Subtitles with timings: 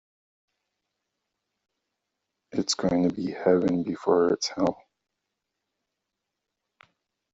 [2.53, 4.35] It is going to be better than before.